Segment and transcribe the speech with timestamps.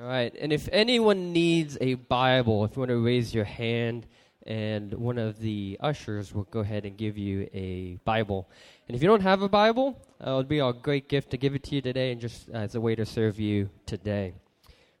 [0.00, 0.34] All right.
[0.40, 4.06] And if anyone needs a Bible, if you want to raise your hand,
[4.46, 8.48] and one of the ushers will go ahead and give you a Bible.
[8.88, 11.36] And if you don't have a Bible, uh, it would be a great gift to
[11.36, 14.34] give it to you today and just uh, as a way to serve you today.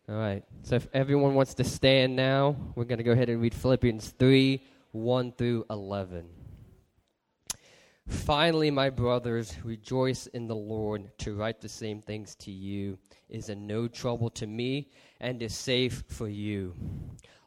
[0.08, 0.42] All right.
[0.62, 4.14] So if everyone wants to stand now, we're going to go ahead and read Philippians
[4.18, 6.24] 3 1 through 11.
[8.08, 11.10] Finally, my brothers, rejoice in the Lord.
[11.18, 12.98] To write the same things to you
[13.28, 14.90] is a no trouble to me
[15.20, 16.74] and is safe for you.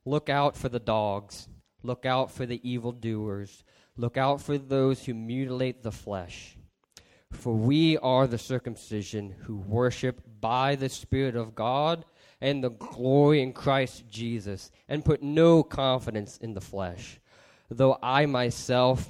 [0.05, 1.47] Look out for the dogs,
[1.83, 3.63] look out for the evildoers,
[3.97, 6.57] look out for those who mutilate the flesh.
[7.31, 12.05] For we are the circumcision who worship by the Spirit of God
[12.39, 17.19] and the glory in Christ Jesus, and put no confidence in the flesh.
[17.69, 19.09] Though I myself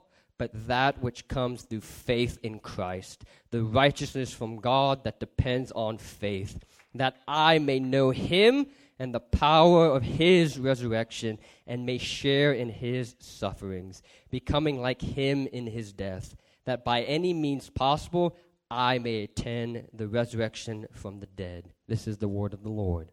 [0.41, 5.99] but that which comes through faith in Christ, the righteousness from God that depends on
[5.99, 6.57] faith,
[6.95, 8.65] that I may know him
[8.97, 15.45] and the power of his resurrection and may share in his sufferings, becoming like him
[15.45, 18.35] in his death, that by any means possible
[18.71, 21.69] I may attain the resurrection from the dead.
[21.87, 23.11] This is the word of the Lord.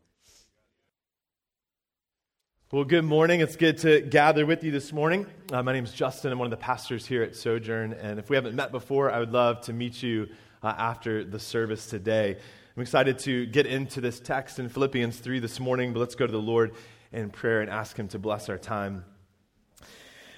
[2.70, 3.40] Well, good morning.
[3.40, 5.24] It's good to gather with you this morning.
[5.50, 6.32] Uh, my name is Justin.
[6.32, 7.94] I'm one of the pastors here at Sojourn.
[7.94, 10.28] And if we haven't met before, I would love to meet you
[10.62, 12.36] uh, after the service today.
[12.76, 16.26] I'm excited to get into this text in Philippians 3 this morning, but let's go
[16.26, 16.74] to the Lord
[17.10, 19.06] in prayer and ask Him to bless our time.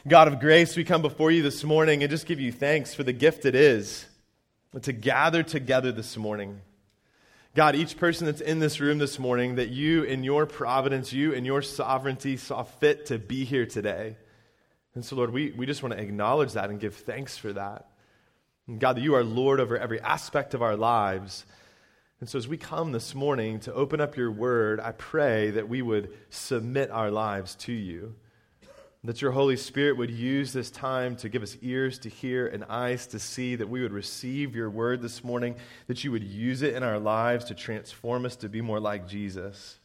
[0.07, 3.03] God of grace, we come before you this morning and just give you thanks for
[3.03, 4.07] the gift it is
[4.83, 6.61] to gather together this morning.
[7.57, 11.33] God, each person that's in this room this morning, that you in your providence, you
[11.33, 14.17] in your sovereignty saw fit to be here today.
[14.95, 17.89] And so, Lord, we, we just want to acknowledge that and give thanks for that.
[18.69, 21.45] And God, that you are Lord over every aspect of our lives.
[22.21, 25.69] And so, as we come this morning to open up your word, I pray that
[25.69, 28.15] we would submit our lives to you.
[29.03, 32.65] That your Holy Spirit would use this time to give us ears to hear and
[32.65, 35.57] eyes to see, that we would receive your word this morning,
[35.87, 39.09] that you would use it in our lives to transform us to be more like
[39.09, 39.79] Jesus.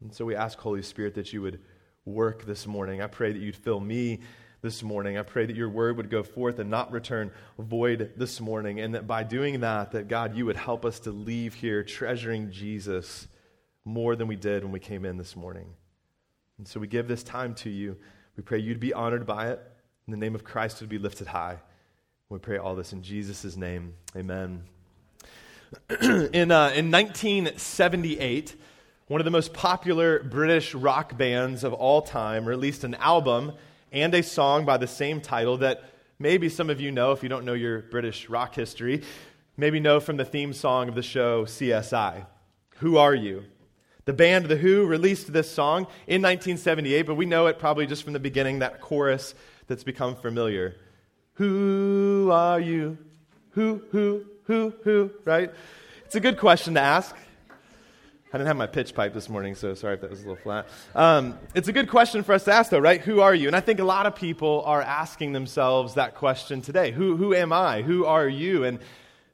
[0.00, 1.60] And so we ask, Holy Spirit, that you would
[2.06, 3.02] work this morning.
[3.02, 4.20] I pray that you'd fill me
[4.62, 5.18] this morning.
[5.18, 8.94] I pray that your word would go forth and not return void this morning, and
[8.94, 13.28] that by doing that, that God, you would help us to leave here treasuring Jesus
[13.84, 15.66] more than we did when we came in this morning.
[16.58, 17.96] And so we give this time to you.
[18.36, 19.60] We pray you'd be honored by it.
[20.06, 21.58] In the name of Christ would be lifted high.
[22.28, 23.94] We pray all this in Jesus' name.
[24.16, 24.64] Amen.
[26.00, 28.56] in, uh, in 1978,
[29.08, 33.52] one of the most popular British rock bands of all time released an album
[33.92, 35.84] and a song by the same title that
[36.18, 39.02] maybe some of you know if you don't know your British rock history,
[39.56, 42.26] maybe know from the theme song of the show CSI.
[42.78, 43.44] Who are you?
[44.06, 48.04] The band The Who released this song in 1978, but we know it probably just
[48.04, 49.34] from the beginning, that chorus
[49.66, 50.76] that's become familiar.
[51.34, 52.98] Who are you?
[53.50, 55.52] Who, who, who, who, right?
[56.04, 57.16] It's a good question to ask.
[58.32, 60.40] I didn't have my pitch pipe this morning, so sorry if that was a little
[60.40, 60.68] flat.
[60.94, 63.00] Um, it's a good question for us to ask, though, right?
[63.00, 63.48] Who are you?
[63.48, 66.92] And I think a lot of people are asking themselves that question today.
[66.92, 67.82] Who, who am I?
[67.82, 68.62] Who are you?
[68.62, 68.78] And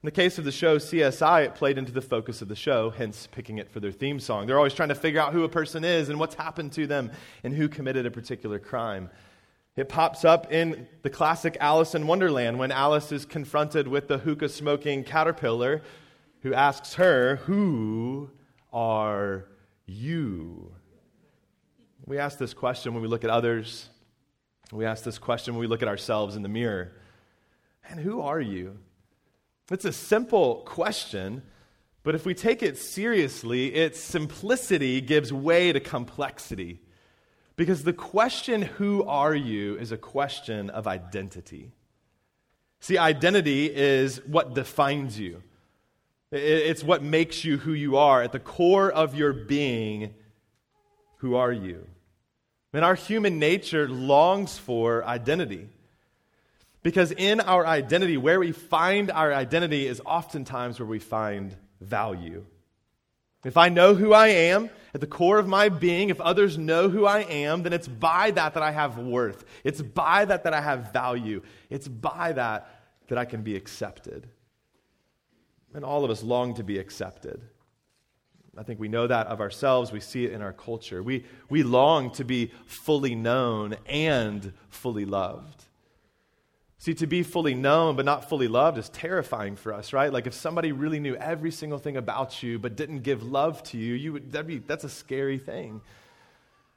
[0.03, 2.91] in the case of the show CSI, it played into the focus of the show,
[2.91, 4.49] hence picking it for their theme song.
[4.49, 7.13] They're always trying to figure out who a person is and what's happened to them
[7.45, 9.11] and who committed a particular crime.
[9.77, 14.19] It pops up in the classic Alice in Wonderland when Alice is confronted with the
[14.19, 15.83] hookah smoking caterpillar
[16.41, 18.29] who asks her, Who
[18.73, 19.47] are
[19.87, 20.75] you?
[22.07, 23.89] We ask this question when we look at others.
[24.73, 26.91] We ask this question when we look at ourselves in the mirror.
[27.89, 28.79] And who are you?
[29.71, 31.43] It's a simple question,
[32.03, 36.81] but if we take it seriously, its simplicity gives way to complexity.
[37.57, 41.73] Because the question, who are you, is a question of identity.
[42.81, 45.43] See, identity is what defines you,
[46.33, 48.23] it's what makes you who you are.
[48.23, 50.15] At the core of your being,
[51.19, 51.87] who are you?
[52.73, 55.69] And our human nature longs for identity.
[56.83, 62.45] Because in our identity, where we find our identity is oftentimes where we find value.
[63.45, 66.89] If I know who I am at the core of my being, if others know
[66.89, 69.45] who I am, then it's by that that I have worth.
[69.65, 71.43] It's by that that I have value.
[71.69, 72.69] It's by that
[73.09, 74.29] that I can be accepted.
[75.75, 77.43] And all of us long to be accepted.
[78.57, 79.93] I think we know that of ourselves.
[79.93, 81.03] We see it in our culture.
[81.03, 85.65] We, we long to be fully known and fully loved.
[86.83, 90.13] See, to be fully known but not fully loved is terrifying for us, right?
[90.13, 93.79] Like if somebody really knew every single thing about you but didn't give love to
[93.79, 95.81] you, you would, that'd be, that's a scary thing.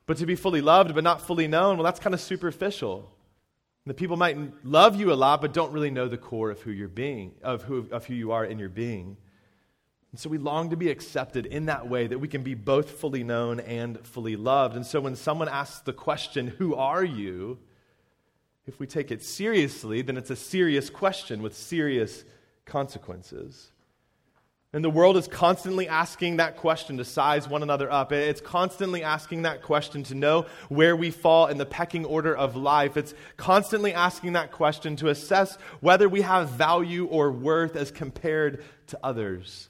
[0.05, 3.11] But to be fully loved but not fully known, well, that's kind of superficial.
[3.87, 6.69] The people might love you a lot but don't really know the core of who
[6.69, 9.17] you're being, of who, of who you are in your being.
[10.11, 12.91] And so we long to be accepted in that way that we can be both
[12.91, 14.75] fully known and fully loved.
[14.75, 17.57] And so when someone asks the question, Who are you?
[18.67, 22.23] If we take it seriously, then it's a serious question with serious
[22.65, 23.71] consequences.
[24.73, 28.11] And the world is constantly asking that question to size one another up.
[28.11, 32.57] It's constantly asking that question to know where we fall in the pecking order of
[32.57, 32.97] life.
[32.97, 38.65] It's constantly asking that question to assess whether we have value or worth as compared
[38.87, 39.69] to others.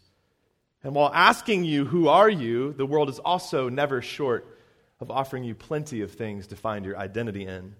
[0.82, 4.58] And while asking you, who are you, the world is also never short
[5.00, 7.76] of offering you plenty of things to find your identity in.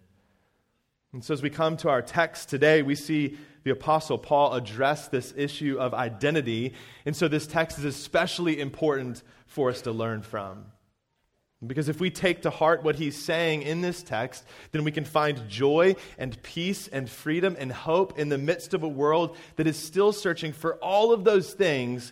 [1.16, 5.08] And so, as we come to our text today, we see the Apostle Paul address
[5.08, 6.74] this issue of identity.
[7.06, 10.66] And so, this text is especially important for us to learn from.
[11.66, 15.06] Because if we take to heart what he's saying in this text, then we can
[15.06, 19.68] find joy and peace and freedom and hope in the midst of a world that
[19.68, 22.12] is still searching for all of those things,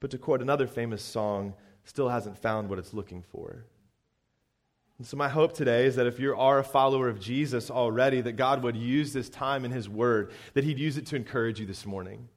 [0.00, 1.54] but to quote another famous song,
[1.84, 3.64] still hasn't found what it's looking for.
[5.02, 8.32] So, my hope today is that if you are a follower of Jesus already, that
[8.32, 11.64] God would use this time in His Word, that He'd use it to encourage you
[11.64, 12.28] this morning.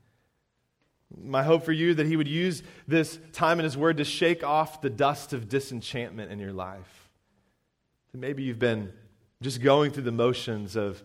[1.21, 4.45] My hope for you that He would use this time in His Word to shake
[4.45, 7.09] off the dust of disenchantment in your life.
[8.13, 8.93] That maybe you've been
[9.41, 11.03] just going through the motions of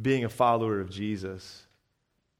[0.00, 1.65] being a follower of Jesus.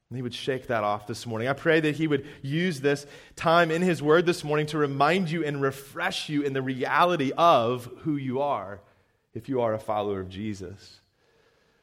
[0.09, 1.49] And he would shake that off this morning.
[1.49, 3.05] I pray that he would use this
[3.35, 7.33] time in his word this morning to remind you and refresh you in the reality
[7.37, 8.79] of who you are
[9.33, 11.01] if you are a follower of Jesus.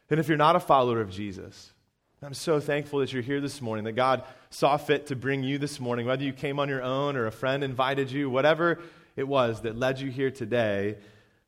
[0.08, 1.72] And if you're not a follower of Jesus,
[2.22, 5.58] I'm so thankful that you're here this morning, that God saw fit to bring you
[5.58, 8.78] this morning, whether you came on your own or a friend invited you, whatever
[9.16, 10.96] it was that led you here today.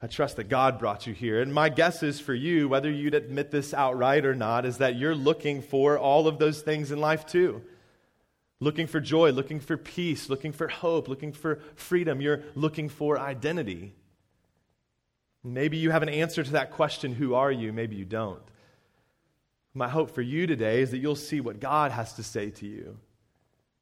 [0.03, 1.41] I trust that God brought you here.
[1.41, 4.97] And my guess is for you, whether you'd admit this outright or not, is that
[4.97, 7.63] you're looking for all of those things in life too.
[8.61, 12.21] Looking for joy, looking for peace, looking for hope, looking for freedom.
[12.21, 13.95] You're looking for identity.
[15.43, 17.73] Maybe you have an answer to that question who are you?
[17.73, 18.43] Maybe you don't.
[19.73, 22.67] My hope for you today is that you'll see what God has to say to
[22.67, 22.99] you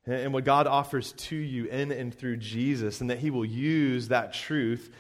[0.06, 4.08] and what God offers to you in and through Jesus, and that He will use
[4.08, 4.90] that truth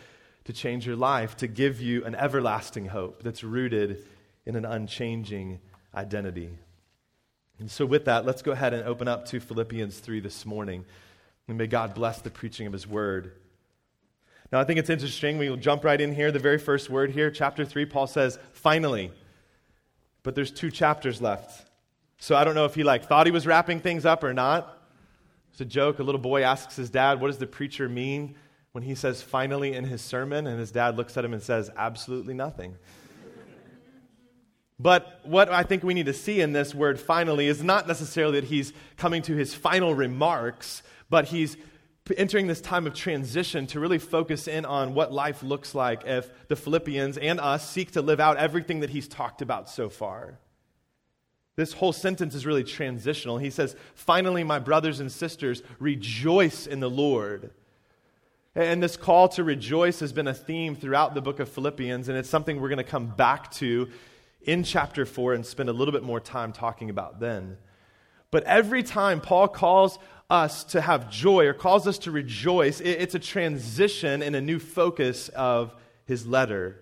[0.44, 4.04] to change your life, to give you an everlasting hope that's rooted
[4.46, 5.60] in an unchanging
[5.94, 6.50] identity.
[7.58, 10.84] And so, with that, let's go ahead and open up to Philippians 3 this morning.
[11.46, 13.32] And may God bless the preaching of His word.
[14.52, 15.38] Now, I think it's interesting.
[15.38, 16.30] We'll jump right in here.
[16.30, 19.12] The very first word here, chapter 3, Paul says, finally.
[20.22, 21.68] But there's two chapters left.
[22.18, 24.82] So I don't know if he like thought he was wrapping things up or not.
[25.52, 25.98] It's a joke.
[25.98, 28.36] A little boy asks his dad, What does the preacher mean
[28.74, 31.70] when he says finally in his sermon, and his dad looks at him and says,
[31.76, 32.74] absolutely nothing.
[34.80, 38.40] But what I think we need to see in this word finally is not necessarily
[38.40, 41.56] that he's coming to his final remarks, but he's
[42.16, 46.28] entering this time of transition to really focus in on what life looks like if
[46.48, 50.40] the Philippians and us seek to live out everything that he's talked about so far.
[51.54, 53.38] This whole sentence is really transitional.
[53.38, 57.52] He says, Finally, my brothers and sisters, rejoice in the Lord.
[58.56, 62.16] And this call to rejoice has been a theme throughout the book of Philippians, and
[62.16, 63.88] it's something we're going to come back to
[64.42, 67.56] in chapter 4 and spend a little bit more time talking about then.
[68.30, 69.98] But every time Paul calls
[70.30, 74.60] us to have joy or calls us to rejoice, it's a transition and a new
[74.60, 76.80] focus of his letter.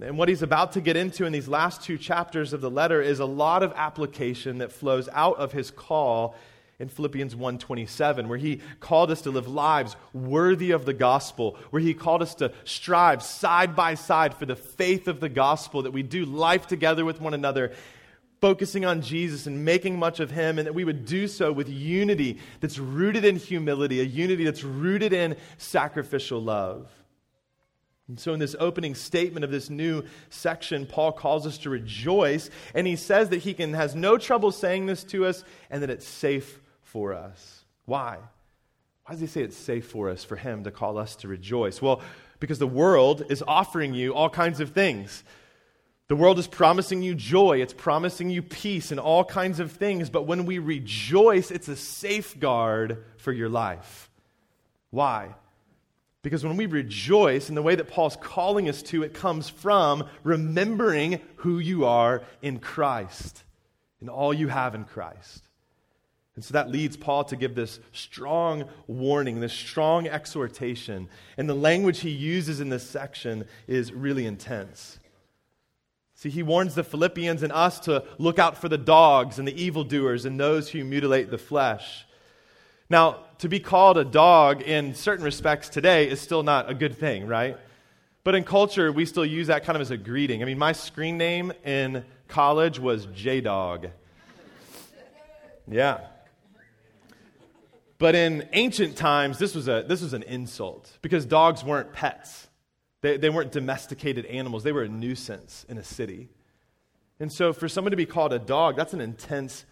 [0.00, 3.00] And what he's about to get into in these last two chapters of the letter
[3.00, 6.34] is a lot of application that flows out of his call
[6.80, 11.82] in Philippians 1:27 where he called us to live lives worthy of the gospel, where
[11.82, 15.92] he called us to strive side by side for the faith of the gospel that
[15.92, 17.72] we do life together with one another
[18.40, 21.68] focusing on Jesus and making much of him and that we would do so with
[21.68, 26.90] unity that's rooted in humility, a unity that's rooted in sacrificial love.
[28.08, 32.50] And so, in this opening statement of this new section, Paul calls us to rejoice,
[32.74, 35.90] and he says that he can, has no trouble saying this to us and that
[35.90, 36.60] it's safe
[36.90, 37.64] for us.
[37.84, 38.18] Why?
[39.04, 41.80] Why does he say it's safe for us, for him to call us to rejoice?
[41.80, 42.02] Well,
[42.38, 45.24] because the world is offering you all kinds of things.
[46.08, 50.10] The world is promising you joy, it's promising you peace and all kinds of things,
[50.10, 54.10] but when we rejoice, it's a safeguard for your life.
[54.90, 55.34] Why?
[56.22, 60.08] Because when we rejoice in the way that Paul's calling us to, it comes from
[60.24, 63.44] remembering who you are in Christ
[64.00, 65.44] and all you have in Christ.
[66.40, 71.06] And so that leads Paul to give this strong warning, this strong exhortation.
[71.36, 74.98] And the language he uses in this section is really intense.
[76.14, 79.62] See, he warns the Philippians and us to look out for the dogs and the
[79.62, 82.06] evildoers and those who mutilate the flesh.
[82.88, 86.96] Now, to be called a dog in certain respects today is still not a good
[86.96, 87.58] thing, right?
[88.24, 90.40] But in culture, we still use that kind of as a greeting.
[90.42, 93.88] I mean, my screen name in college was J Dog.
[95.68, 96.00] Yeah.
[98.00, 102.48] But in ancient times, this was, a, this was an insult because dogs weren't pets.
[103.02, 106.30] They, they weren't domesticated animals, they were a nuisance in a city.
[107.20, 109.66] And so, for someone to be called a dog, that's an intense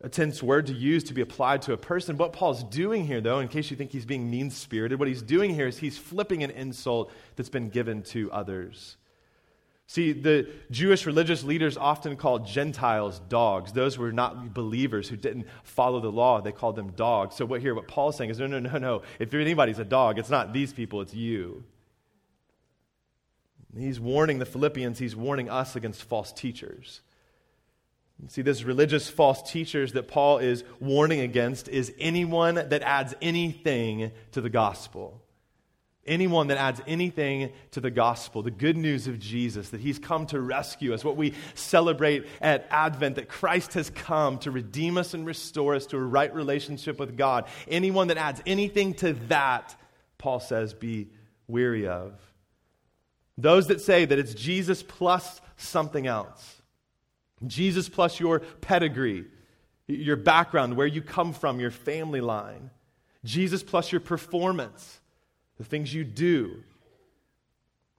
[0.00, 2.16] a tense word to use to be applied to a person.
[2.16, 5.22] What Paul's doing here, though, in case you think he's being mean spirited, what he's
[5.22, 8.96] doing here is he's flipping an insult that's been given to others.
[9.86, 13.72] See, the Jewish religious leaders often called Gentiles dogs.
[13.72, 16.40] Those were not believers who didn't follow the law.
[16.40, 17.36] They called them dogs.
[17.36, 19.02] So, what here, what Paul's saying is no, no, no, no.
[19.18, 21.64] If anybody's a dog, it's not these people, it's you.
[23.76, 27.00] He's warning the Philippians, he's warning us against false teachers.
[28.28, 34.12] See, this religious false teachers that Paul is warning against is anyone that adds anything
[34.30, 35.20] to the gospel.
[36.04, 40.26] Anyone that adds anything to the gospel, the good news of Jesus, that he's come
[40.26, 45.14] to rescue us, what we celebrate at Advent, that Christ has come to redeem us
[45.14, 47.46] and restore us to a right relationship with God.
[47.68, 49.76] Anyone that adds anything to that,
[50.18, 51.08] Paul says, be
[51.46, 52.14] weary of.
[53.38, 56.62] Those that say that it's Jesus plus something else.
[57.46, 59.26] Jesus plus your pedigree,
[59.86, 62.70] your background, where you come from, your family line.
[63.24, 65.00] Jesus plus your performance,
[65.62, 66.64] the things you do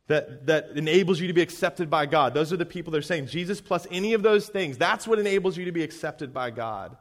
[0.08, 2.34] that, that enables you to be accepted by God.
[2.34, 4.78] Those are the people that are saying Jesus plus any of those things.
[4.78, 6.98] That's what enables you to be accepted by God.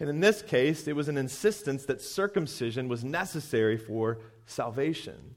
[0.00, 5.34] And in this case, it was an insistence that circumcision was necessary for salvation.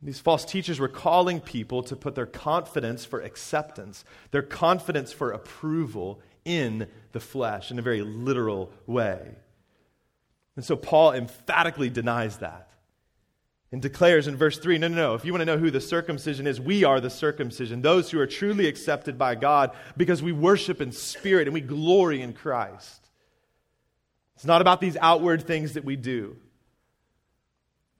[0.00, 5.32] These false teachers were calling people to put their confidence for acceptance, their confidence for
[5.32, 9.34] approval in the flesh in a very literal way.
[10.54, 12.68] And so Paul emphatically denies that
[13.74, 15.14] and declares in verse 3 no, no, no.
[15.14, 18.20] If you want to know who the circumcision is, we are the circumcision, those who
[18.20, 23.08] are truly accepted by God because we worship in spirit and we glory in Christ.
[24.36, 26.36] It's not about these outward things that we do.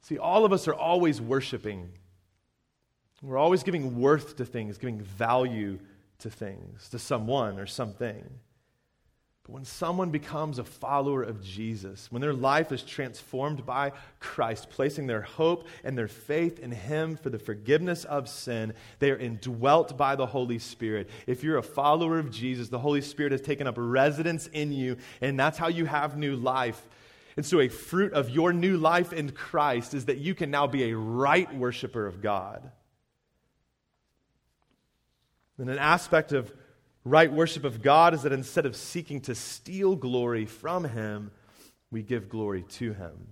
[0.03, 1.91] See, all of us are always worshiping.
[3.21, 5.81] We're always giving worth to things, giving value
[6.21, 8.23] to things, to someone or something.
[9.45, 14.71] But when someone becomes a follower of Jesus, when their life is transformed by Christ,
[14.71, 19.19] placing their hope and their faith in Him for the forgiveness of sin, they are
[19.19, 21.11] indwelt by the Holy Spirit.
[21.27, 24.97] If you're a follower of Jesus, the Holy Spirit has taken up residence in you,
[25.21, 26.83] and that's how you have new life.
[27.37, 30.67] And so, a fruit of your new life in Christ is that you can now
[30.67, 32.71] be a right worshiper of God.
[35.59, 36.51] And an aspect of
[37.05, 41.31] right worship of God is that instead of seeking to steal glory from Him,
[41.91, 43.29] we give glory to Him.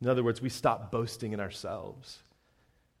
[0.00, 2.18] In other words, we stop boasting in ourselves.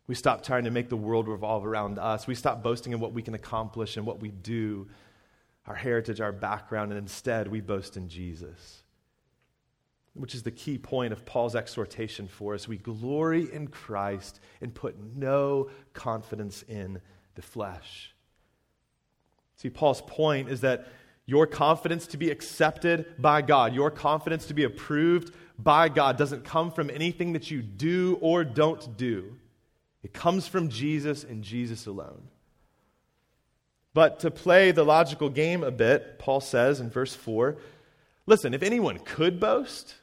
[0.06, 2.26] We stop trying to make the world revolve around us.
[2.26, 4.88] We stop boasting in what we can accomplish and what we do,
[5.66, 8.82] our heritage, our background, and instead we boast in Jesus
[10.14, 12.68] which is the key point of Paul's exhortation for us.
[12.68, 17.00] We glory in Christ and put no confidence in
[17.34, 18.14] the flesh.
[19.62, 20.88] See, Paul's point is that
[21.24, 26.44] your confidence to be accepted by God, your confidence to be approved by God, doesn't
[26.44, 29.36] come from anything that you do or don't do.
[30.02, 32.22] It comes from Jesus and Jesus alone.
[33.94, 37.56] But to play the logical game a bit, Paul says in verse 4
[38.26, 39.94] Listen, if anyone could boast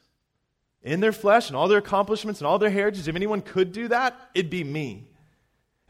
[0.82, 3.88] in their flesh and all their accomplishments and all their heritage, if anyone could do
[3.88, 5.06] that, it'd be me.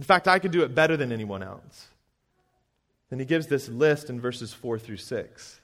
[0.01, 1.87] In fact, I could do it better than anyone else.
[3.11, 5.61] Then he gives this list in verses 4 through 6.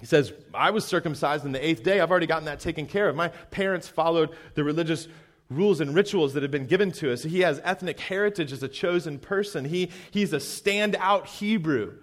[0.00, 2.00] He says, I was circumcised in the eighth day.
[2.00, 3.16] I've already gotten that taken care of.
[3.16, 5.08] My parents followed the religious
[5.50, 7.22] rules and rituals that have been given to us.
[7.22, 9.64] He has ethnic heritage as a chosen person.
[9.64, 11.94] He, he's a standout Hebrew.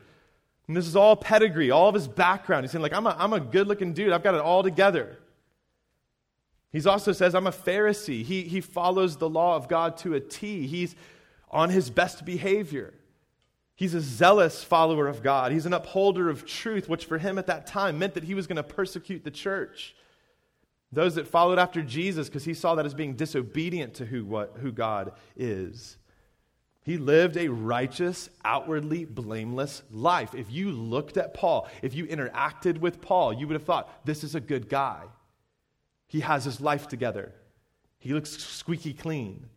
[0.67, 2.63] And this is all pedigree, all of his background.
[2.63, 4.11] He's saying, like, I'm a, I'm a good looking dude.
[4.11, 5.17] I've got it all together.
[6.71, 8.23] He also says, I'm a Pharisee.
[8.23, 10.67] He, he follows the law of God to a T.
[10.67, 10.95] He's
[11.49, 12.93] on his best behavior.
[13.75, 15.51] He's a zealous follower of God.
[15.51, 18.47] He's an upholder of truth, which for him at that time meant that he was
[18.47, 19.95] going to persecute the church.
[20.93, 24.55] Those that followed after Jesus, because he saw that as being disobedient to who, what,
[24.61, 25.97] who God is.
[26.83, 30.33] He lived a righteous, outwardly blameless life.
[30.35, 34.23] If you looked at Paul, if you interacted with Paul, you would have thought, this
[34.23, 35.01] is a good guy.
[36.07, 37.33] He has his life together.
[37.97, 39.47] He looks squeaky clean.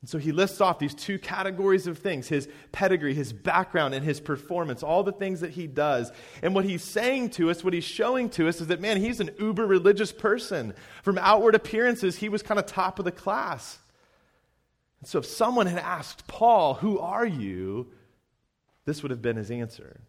[0.00, 4.04] And so he lists off these two categories of things his pedigree, his background, and
[4.04, 6.10] his performance, all the things that he does.
[6.42, 9.20] And what he's saying to us, what he's showing to us, is that, man, he's
[9.20, 10.74] an uber religious person.
[11.02, 13.78] From outward appearances, he was kind of top of the class.
[15.00, 17.92] And so if someone had asked Paul, Who are you?
[18.86, 20.00] this would have been his answer.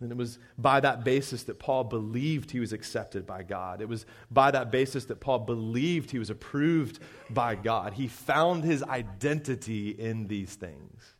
[0.00, 3.80] And it was by that basis that Paul believed he was accepted by God.
[3.80, 7.00] It was by that basis that Paul believed he was approved
[7.30, 7.94] by God.
[7.94, 11.14] He found his identity in these things.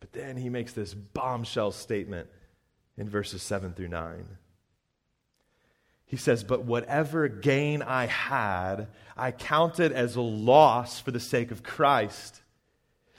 [0.00, 2.28] But then he makes this bombshell statement
[2.98, 4.26] in verses 7 through 9.
[6.04, 11.50] He says, But whatever gain I had, I counted as a loss for the sake
[11.52, 12.42] of Christ.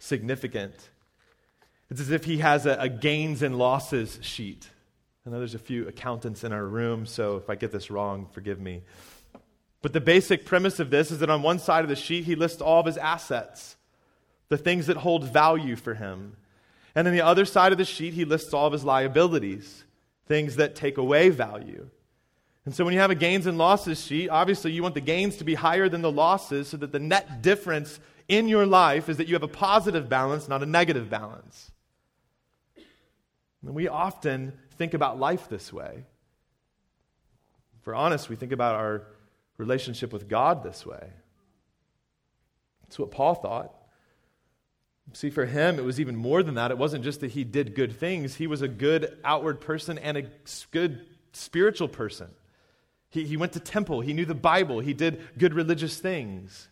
[0.00, 0.74] significant.
[1.90, 4.68] It's as if he has a, a gains and losses sheet.
[5.24, 8.26] I know there's a few accountants in our room, so if I get this wrong,
[8.32, 8.82] forgive me.
[9.82, 12.34] But the basic premise of this is that on one side of the sheet, he
[12.34, 13.76] lists all of his assets,
[14.48, 16.36] the things that hold value for him.
[16.94, 19.84] And on the other side of the sheet, he lists all of his liabilities,
[20.26, 21.88] things that take away value.
[22.64, 25.36] And so when you have a gains and losses sheet, obviously you want the gains
[25.36, 29.16] to be higher than the losses so that the net difference in your life is
[29.16, 31.72] that you have a positive balance, not a negative balance.
[33.66, 36.04] And we often think about life this way.
[37.80, 39.02] If we're honest, we think about our
[39.58, 41.10] relationship with God this way.
[42.82, 43.74] That's what Paul thought.
[45.12, 46.70] See, for him, it was even more than that.
[46.70, 50.16] It wasn't just that he did good things, he was a good outward person and
[50.16, 50.22] a
[50.70, 52.28] good spiritual person.
[53.08, 56.68] He, he went to temple, he knew the Bible, he did good religious things.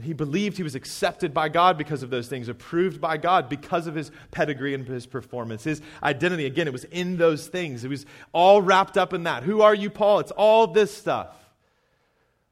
[0.00, 3.88] He believed he was accepted by God because of those things, approved by God because
[3.88, 5.64] of his pedigree and his performance.
[5.64, 7.84] His identity, again, it was in those things.
[7.84, 9.42] It was all wrapped up in that.
[9.42, 10.20] Who are you, Paul?
[10.20, 11.34] It's all this stuff.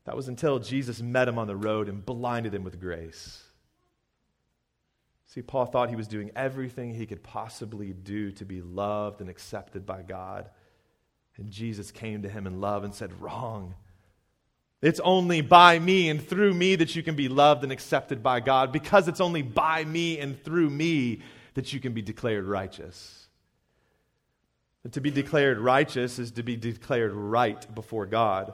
[0.07, 3.43] That was until Jesus met him on the road and blinded him with grace.
[5.27, 9.31] See, Paul thought he was doing everything he could possibly do to be loved and
[9.31, 10.51] accepted by God.
[11.37, 13.75] And Jesus came to him in love and said, Wrong.
[14.83, 18.41] It's only by me and through me that you can be loved and accepted by
[18.41, 21.21] God because it's only by me and through me
[21.55, 23.29] that you can be declared righteous.
[24.85, 28.53] And to be declared righteous is to be declared right before God.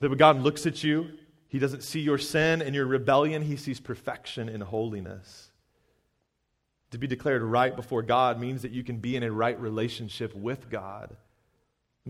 [0.00, 1.10] That when God looks at you,
[1.48, 5.50] he doesn't see your sin and your rebellion, he sees perfection and holiness.
[6.92, 10.34] To be declared right before God means that you can be in a right relationship
[10.34, 11.16] with God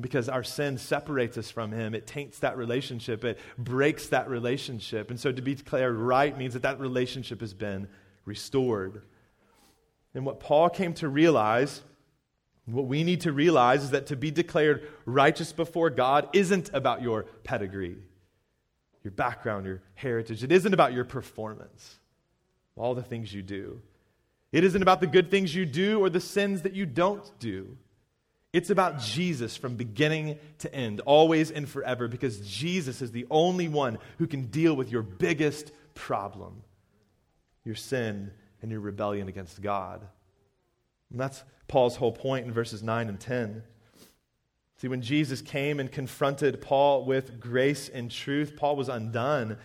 [0.01, 1.95] because our sin separates us from him.
[1.95, 3.25] It taints that relationship.
[3.25, 5.11] It breaks that relationship.
[5.11, 7.89] And so to be declared right means that that relationship has been
[8.25, 9.03] restored.
[10.15, 11.83] And what paul came to realize
[12.67, 17.03] what we need to realize is that to be declared righteous before god isn't about
[17.03, 17.97] your pedigree
[19.05, 20.45] your background your heritage.
[20.45, 21.99] It isn't about your performance
[22.77, 23.81] all the things you do.
[24.53, 27.77] It isn't about the good things you do or the sins that you don't do
[28.53, 33.69] it's about Jesus from beginning to end, always and forever, because Jesus is the only
[33.69, 36.63] one who can deal with your biggest problem
[37.65, 38.31] your sin
[38.63, 40.01] and your rebellion against God.
[41.11, 43.63] And that's Paul's whole point in verses 9 and 10.
[44.81, 49.59] See, when Jesus came and confronted Paul with grace and truth, Paul was undone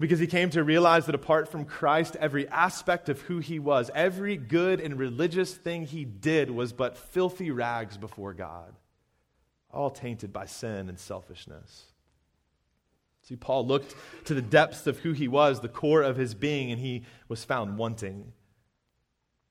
[0.00, 3.90] because he came to realize that apart from Christ, every aspect of who he was,
[3.94, 8.74] every good and religious thing he did was but filthy rags before God,
[9.70, 11.84] all tainted by sin and selfishness.
[13.22, 16.72] See, Paul looked to the depths of who he was, the core of his being,
[16.72, 18.32] and he was found wanting,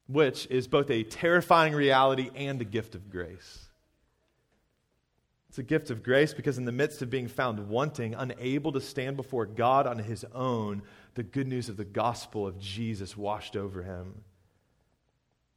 [0.08, 3.69] which is both a terrifying reality and a gift of grace.
[5.50, 8.80] It's a gift of grace because, in the midst of being found wanting, unable to
[8.80, 10.84] stand before God on his own,
[11.16, 14.24] the good news of the gospel of Jesus washed over him.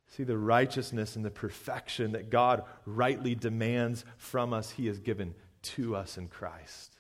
[0.09, 5.35] See, the righteousness and the perfection that God rightly demands from us, he has given
[5.63, 6.99] to us in Christ.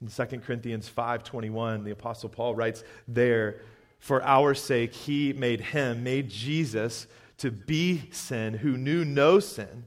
[0.00, 3.60] In 2 Corinthians 5:21, the apostle Paul writes there,
[3.98, 7.06] "For our sake he made him, made Jesus
[7.38, 9.86] to be sin who knew no sin."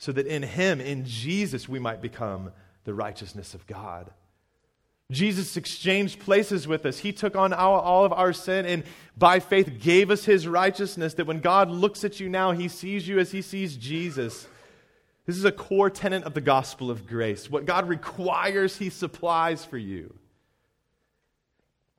[0.00, 2.52] So that in him, in Jesus, we might become
[2.84, 4.10] the righteousness of God.
[5.10, 6.98] Jesus exchanged places with us.
[6.98, 8.82] He took on our, all of our sin and
[9.18, 11.14] by faith gave us his righteousness.
[11.14, 14.48] That when God looks at you now, he sees you as he sees Jesus.
[15.26, 17.50] This is a core tenet of the gospel of grace.
[17.50, 20.14] What God requires, he supplies for you.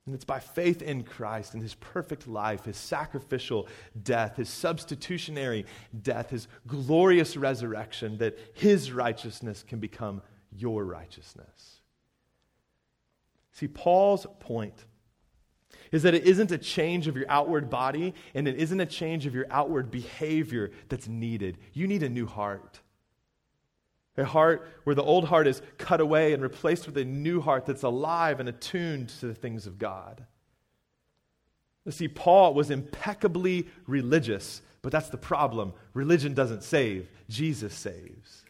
[0.04, 3.68] And it's by faith in Christ and his perfect life, his sacrificial
[4.02, 5.64] death, his substitutionary
[6.02, 11.80] death, his glorious resurrection, that his righteousness can become your righteousness.
[13.52, 14.86] See, Paul's point
[15.92, 19.26] is that it isn't a change of your outward body and it isn't a change
[19.26, 21.58] of your outward behavior that's needed.
[21.72, 22.80] You need a new heart.
[24.16, 27.64] A heart where the old heart is cut away and replaced with a new heart
[27.64, 30.26] that's alive and attuned to the things of God.
[31.84, 35.72] You see, Paul was impeccably religious, but that's the problem.
[35.94, 38.44] Religion doesn't save, Jesus saves.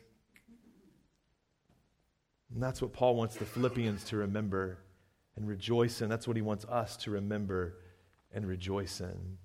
[2.52, 4.78] And that's what Paul wants the Philippians to remember
[5.36, 6.08] and rejoice in.
[6.08, 7.78] That's what he wants us to remember
[8.32, 9.38] and rejoice in.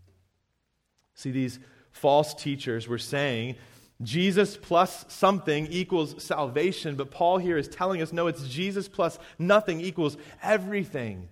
[1.14, 1.60] See, these
[1.92, 3.56] false teachers were saying
[4.02, 9.18] Jesus plus something equals salvation, but Paul here is telling us no, it's Jesus plus
[9.40, 11.30] nothing equals everything.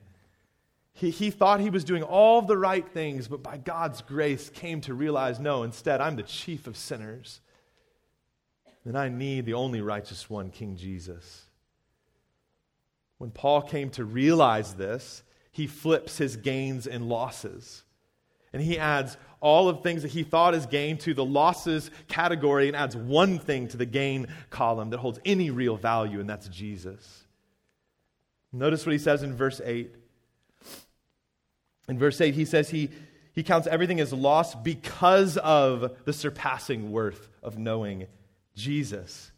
[0.94, 4.82] He, he thought he was doing all the right things, but by God's grace came
[4.82, 7.42] to realize no, instead, I'm the chief of sinners.
[8.86, 11.44] And I need the only righteous one, King Jesus.
[13.18, 17.84] When Paul came to realize this, he flips his gains and losses.
[18.54, 22.68] And he adds all of things that he thought is gain to the losses category
[22.68, 26.48] and adds one thing to the gain column that holds any real value, and that's
[26.48, 27.28] Jesus.
[28.52, 29.94] Notice what he says in verse 8.
[31.88, 32.90] In verse 8, he says he,
[33.34, 38.08] he counts everything as loss because of the surpassing worth of knowing
[38.56, 39.32] Jesus.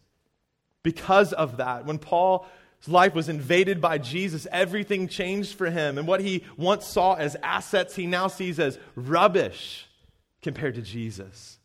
[0.84, 2.46] Because of that, when Paul's
[2.88, 4.48] life was invaded by Jesus.
[4.54, 5.98] Everything changed for him.
[5.98, 9.87] And what he once saw as assets, he now sees as rubbish
[10.48, 11.60] compared to Jesus.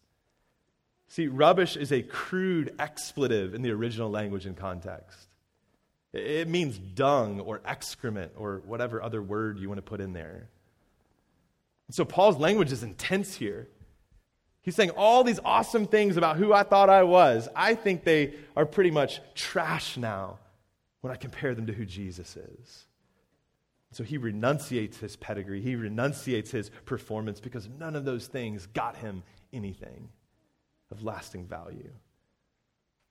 [1.07, 5.29] See, rubbish is a crude expletive in the original language and context.
[6.13, 10.49] It means dung or excrement or whatever other word you want to put in there.
[11.91, 13.69] so Paul's language is intense here.
[14.63, 17.49] He's saying all these awesome things about who I thought I was.
[17.55, 20.41] I think they are pretty much trash now
[21.03, 22.85] when I compare them to who Jesus is.
[23.93, 28.97] So he renunciates his pedigree, he renunciates his performance because none of those things got
[28.97, 30.09] him anything
[30.91, 31.91] of lasting value.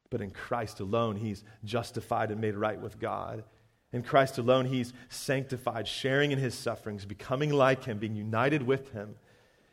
[0.09, 3.43] But in Christ alone, he's justified and made right with God.
[3.93, 8.91] In Christ alone, he's sanctified, sharing in his sufferings, becoming like him, being united with
[8.91, 9.15] him.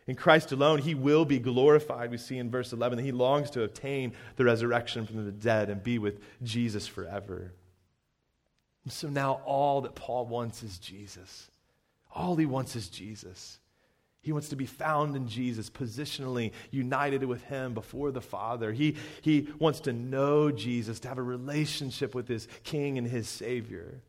[0.07, 2.11] In Christ alone, he will be glorified.
[2.11, 5.71] We see in verse 11 that he longs to obtain the resurrection from the dead
[5.71, 7.53] and be with Jesus forever.
[8.87, 11.51] So now all that Paul wants is Jesus.
[12.15, 13.59] All he wants is Jesus.
[14.23, 18.73] He wants to be found in Jesus, positionally united with him before the Father.
[18.73, 23.29] He, he wants to know Jesus, to have a relationship with his King and his
[23.29, 24.03] Savior.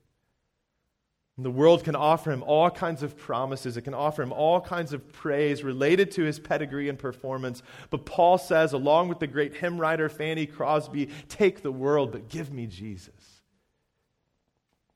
[1.38, 3.78] And the world can offer him all kinds of promises.
[3.78, 7.64] It can offer him all kinds of praise related to his pedigree and performance.
[7.90, 12.28] But Paul says, along with the great hymn writer Fanny Crosby, take the world, but
[12.28, 13.39] give me Jesus.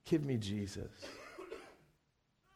[0.06, 0.92] Give me Jesus.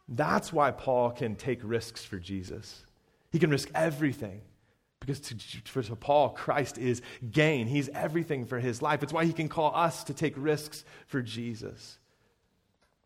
[0.08, 2.84] That's why Paul can take risks for Jesus.
[3.30, 4.40] He can risk everything
[5.00, 7.66] because to, for Paul, Christ is gain.
[7.66, 9.02] He's everything for his life.
[9.02, 11.98] It's why he can call us to take risks for Jesus.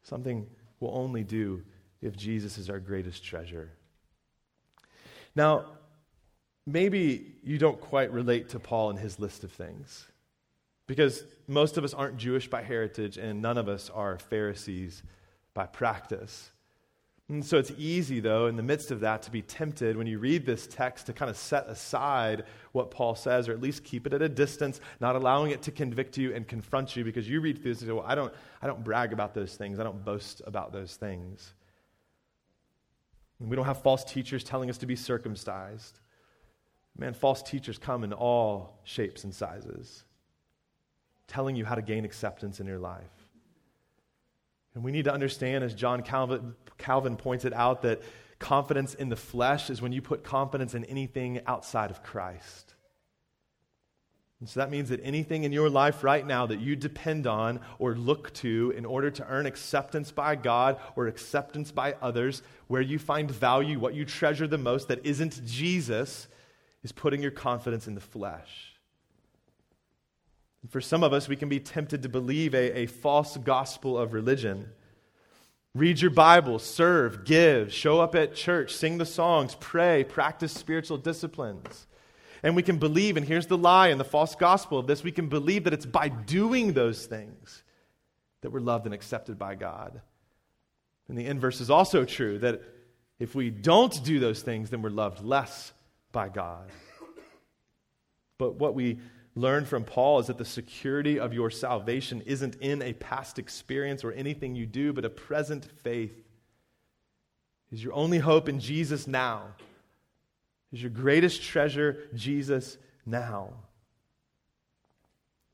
[0.02, 0.46] Something
[0.80, 1.62] we'll only do
[2.00, 3.70] if Jesus is our greatest treasure.
[5.36, 5.66] Now,
[6.66, 10.06] maybe you don't quite relate to Paul and his list of things.
[10.92, 15.02] Because most of us aren't Jewish by heritage, and none of us are Pharisees
[15.54, 16.50] by practice.
[17.30, 20.18] And so it's easy, though, in the midst of that, to be tempted when you
[20.18, 24.06] read this text to kind of set aside what Paul says, or at least keep
[24.06, 27.40] it at a distance, not allowing it to convict you and confront you, because you
[27.40, 29.84] read through this and say, Well, I don't, I don't brag about those things, I
[29.84, 31.54] don't boast about those things.
[33.40, 36.00] We don't have false teachers telling us to be circumcised.
[36.98, 40.04] Man, false teachers come in all shapes and sizes,
[41.32, 43.10] telling you how to gain acceptance in your life.
[44.74, 48.02] And we need to understand, as John Calvin, Calvin pointed out, that
[48.38, 52.74] confidence in the flesh is when you put confidence in anything outside of Christ.
[54.40, 57.60] And so that means that anything in your life right now that you depend on
[57.78, 62.82] or look to in order to earn acceptance by God or acceptance by others, where
[62.82, 66.26] you find value, what you treasure the most that isn't Jesus,
[66.82, 68.71] is putting your confidence in the flesh.
[70.62, 73.98] And for some of us, we can be tempted to believe a, a false gospel
[73.98, 74.70] of religion.
[75.74, 80.98] Read your Bible, serve, give, show up at church, sing the songs, pray, practice spiritual
[80.98, 81.86] disciplines.
[82.42, 85.12] And we can believe, and here's the lie and the false gospel of this we
[85.12, 87.62] can believe that it's by doing those things
[88.42, 90.00] that we're loved and accepted by God.
[91.08, 92.60] And the inverse is also true that
[93.18, 95.72] if we don't do those things, then we're loved less
[96.10, 96.68] by God.
[98.36, 98.98] But what we
[99.34, 104.04] learn from Paul is that the security of your salvation isn't in a past experience
[104.04, 106.12] or anything you do, but a present faith.
[107.70, 109.54] Is your only hope in Jesus now?
[110.72, 113.50] Is your greatest treasure Jesus now?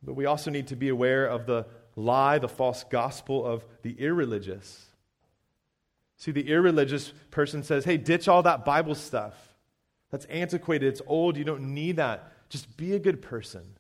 [0.03, 3.93] But we also need to be aware of the lie, the false gospel of the
[4.01, 4.87] irreligious.
[6.17, 9.35] See, the irreligious person says, hey, ditch all that Bible stuff.
[10.11, 12.33] That's antiquated, it's old, you don't need that.
[12.48, 13.76] Just be a good person.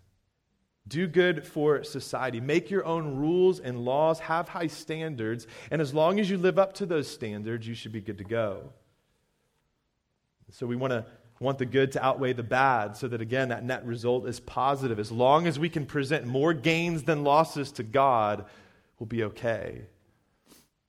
[0.86, 2.40] Do good for society.
[2.40, 6.58] Make your own rules and laws, have high standards, and as long as you live
[6.58, 8.72] up to those standards, you should be good to go.
[10.50, 11.04] So we want to
[11.40, 14.98] want the good to outweigh the bad so that again that net result is positive.
[14.98, 18.46] As long as we can present more gains than losses to God,
[18.98, 19.82] we'll be okay.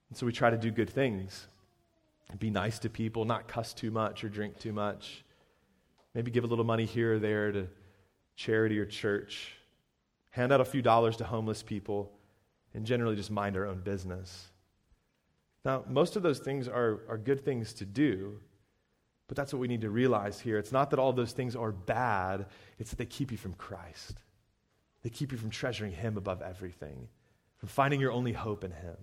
[0.09, 1.45] And so we try to do good things.
[2.39, 5.23] Be nice to people, not cuss too much or drink too much.
[6.13, 7.67] Maybe give a little money here or there to
[8.35, 9.53] charity or church.
[10.31, 12.11] Hand out a few dollars to homeless people
[12.73, 14.47] and generally just mind our own business.
[15.65, 18.39] Now, most of those things are, are good things to do,
[19.27, 20.57] but that's what we need to realize here.
[20.57, 24.15] It's not that all those things are bad, it's that they keep you from Christ.
[25.03, 27.07] They keep you from treasuring Him above everything,
[27.57, 28.97] from finding your only hope in Him.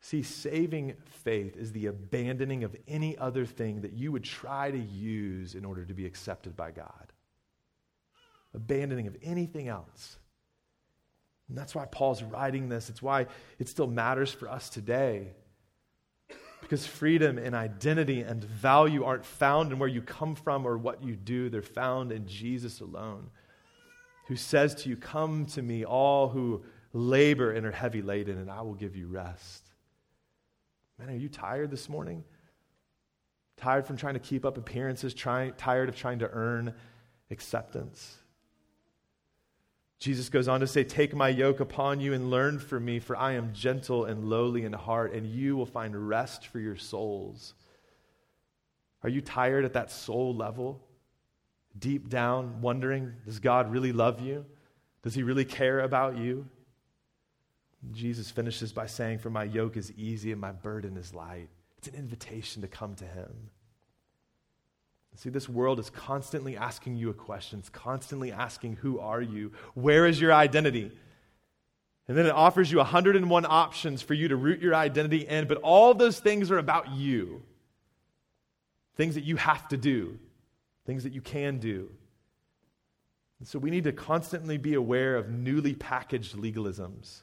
[0.00, 4.78] See, saving faith is the abandoning of any other thing that you would try to
[4.78, 7.12] use in order to be accepted by God.
[8.54, 10.16] Abandoning of anything else.
[11.48, 12.88] And that's why Paul's writing this.
[12.88, 13.26] It's why
[13.58, 15.28] it still matters for us today.
[16.62, 21.02] Because freedom and identity and value aren't found in where you come from or what
[21.02, 23.30] you do, they're found in Jesus alone,
[24.28, 28.50] who says to you, Come to me, all who labor and are heavy laden, and
[28.50, 29.69] I will give you rest.
[31.00, 32.24] Man, are you tired this morning?
[33.56, 36.74] Tired from trying to keep up appearances, tired of trying to earn
[37.30, 38.18] acceptance?
[39.98, 43.16] Jesus goes on to say, Take my yoke upon you and learn from me, for
[43.16, 47.54] I am gentle and lowly in heart, and you will find rest for your souls.
[49.02, 50.86] Are you tired at that soul level?
[51.78, 54.44] Deep down, wondering, does God really love you?
[55.02, 56.46] Does he really care about you?
[57.92, 61.48] Jesus finishes by saying, For my yoke is easy and my burden is light.
[61.78, 63.50] It's an invitation to come to him.
[65.16, 67.58] See, this world is constantly asking you a question.
[67.58, 69.52] It's constantly asking, Who are you?
[69.74, 70.92] Where is your identity?
[72.06, 75.58] And then it offers you 101 options for you to root your identity in, but
[75.58, 77.42] all those things are about you.
[78.96, 80.18] Things that you have to do,
[80.86, 81.88] things that you can do.
[83.38, 87.22] And so we need to constantly be aware of newly packaged legalisms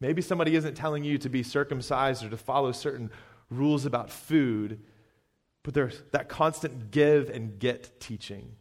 [0.00, 3.10] Maybe somebody isn't telling you to be circumcised or to follow certain
[3.50, 4.80] rules about food,
[5.62, 8.56] but there's that constant give and get teaching.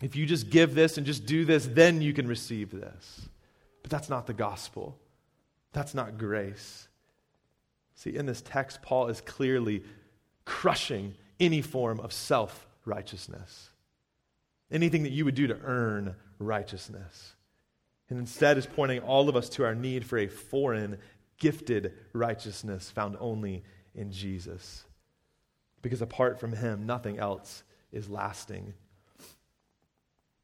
[0.00, 3.28] If you just give this and just do this, then you can receive this.
[3.82, 4.98] But that's not the gospel.
[5.72, 6.88] That's not grace.
[7.94, 9.82] See, in this text, Paul is clearly
[10.44, 13.70] crushing any form of self righteousness,
[14.70, 17.34] anything that you would do to earn righteousness
[18.10, 20.98] and instead is pointing all of us to our need for a foreign,
[21.38, 23.62] gifted righteousness found only
[23.94, 24.84] in Jesus.
[25.82, 28.74] Because apart from him, nothing else is lasting.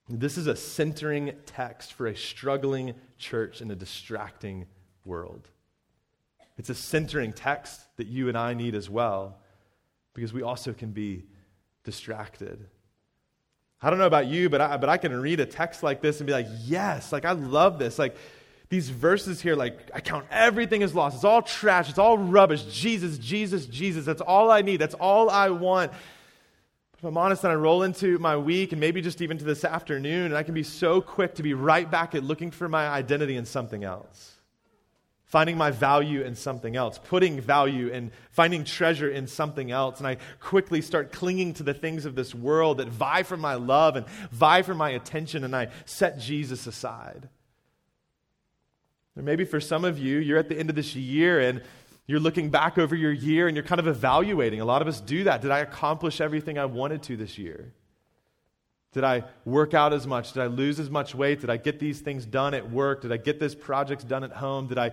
[0.09, 4.67] This is a centering text for a struggling church in a distracting
[5.05, 5.49] world.
[6.59, 9.39] It's a centering text that you and I need as well
[10.13, 11.25] because we also can be
[11.83, 12.67] distracted.
[13.83, 16.21] I don't know about you, but I, but I can read a text like this
[16.21, 17.99] and be like, yes, like I love this.
[17.99, 18.17] Like
[18.69, 21.17] these verses here, like I count everything as lost.
[21.17, 21.91] It's all trash.
[21.91, 22.65] It's all rubbish.
[22.65, 24.05] Jesus, Jesus, Jesus.
[24.05, 24.79] That's all I need.
[24.79, 25.93] That's all I want.
[25.93, 29.45] But if I'm honest, then I roll into my week and maybe just even to
[29.45, 32.69] this afternoon, and I can be so quick to be right back at looking for
[32.69, 34.35] my identity in something else
[35.35, 39.99] finding my value in something else, putting value and finding treasure in something else.
[39.99, 43.55] And I quickly start clinging to the things of this world that vie for my
[43.55, 47.29] love and vie for my attention, and I set Jesus aside.
[49.17, 51.63] Or maybe for some of you, you're at the end of this year and
[52.07, 54.61] you're looking back over your year and you're kind of evaluating.
[54.61, 55.43] A lot of us do that.
[55.43, 57.73] Did I accomplish everything I wanted to this year?
[58.93, 60.35] Did I work out as much?
[60.35, 61.41] Did I lose as much weight?
[61.41, 63.03] Did I get these things done at work?
[63.03, 64.69] Did I get this projects done at home?
[64.69, 64.93] Did I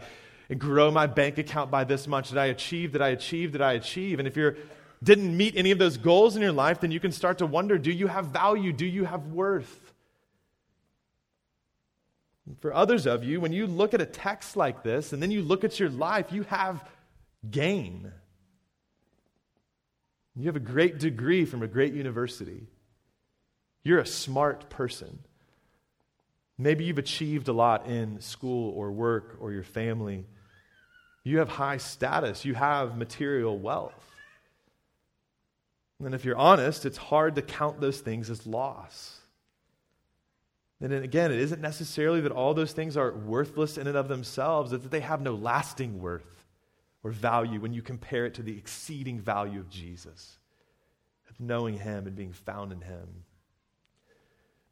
[0.51, 2.29] and grow my bank account by this much?
[2.29, 2.91] Did I achieve?
[2.91, 3.53] Did I achieve?
[3.53, 4.19] Did I achieve?
[4.19, 4.55] And if you
[5.01, 7.77] didn't meet any of those goals in your life, then you can start to wonder
[7.77, 8.73] do you have value?
[8.73, 9.93] Do you have worth?
[12.59, 15.41] For others of you, when you look at a text like this and then you
[15.41, 16.83] look at your life, you have
[17.49, 18.11] gain.
[20.35, 22.67] You have a great degree from a great university.
[23.83, 25.19] You're a smart person.
[26.57, 30.25] Maybe you've achieved a lot in school or work or your family.
[31.23, 33.93] You have high status, you have material wealth.
[36.03, 39.19] And if you're honest, it's hard to count those things as loss.
[40.81, 44.73] And again, it isn't necessarily that all those things are worthless in and of themselves,
[44.73, 46.43] it's that they have no lasting worth
[47.03, 50.39] or value when you compare it to the exceeding value of Jesus,
[51.29, 53.07] of knowing Him and being found in Him.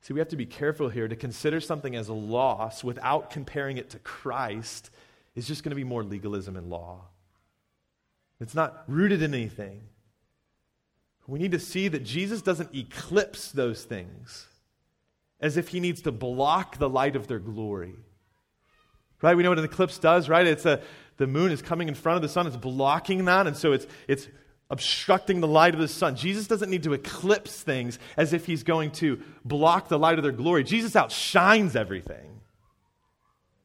[0.02, 3.78] See, we have to be careful here to consider something as a loss without comparing
[3.78, 4.90] it to Christ
[5.36, 7.02] is just going to be more legalism and law.
[8.40, 9.82] It's not rooted in anything.
[11.28, 14.48] We need to see that Jesus doesn't eclipse those things
[15.40, 17.94] as if he needs to block the light of their glory.
[19.22, 19.36] Right?
[19.36, 20.48] We know what an eclipse does, right?
[20.48, 20.82] It's a,
[21.18, 23.86] the moon is coming in front of the sun, it's blocking that, and so it's,
[24.08, 24.28] it's
[24.70, 26.16] obstructing the light of the sun.
[26.16, 30.24] Jesus doesn't need to eclipse things as if he's going to block the light of
[30.24, 30.64] their glory.
[30.64, 32.39] Jesus outshines everything.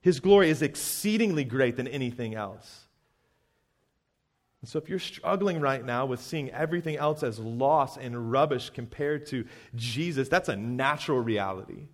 [0.04, 2.82] His glory is exceedingly great than anything else.
[4.60, 8.68] And so, if you're struggling right now with seeing everything else as loss and rubbish
[8.68, 11.88] compared to Jesus, that's a natural reality.